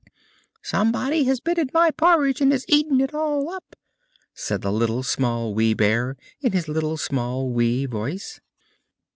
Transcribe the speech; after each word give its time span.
"SOMEBODY 0.63 1.25
HAS 1.25 1.41
BEEN 1.41 1.59
AT 1.59 1.73
MY 1.75 1.91
PORRIDGE, 1.91 2.41
AND 2.41 2.51
HAS 2.53 2.65
EATEN 2.69 3.01
IT 3.01 3.13
ALL 3.13 3.47
UP!" 3.53 3.75
said 4.33 4.63
the 4.63 4.71
Little, 4.71 5.03
Small, 5.03 5.53
Wee 5.53 5.75
Bear, 5.75 6.17
in 6.41 6.53
his 6.53 6.67
little, 6.67 6.97
small, 6.97 7.51
wee 7.51 7.85
voice. 7.85 8.39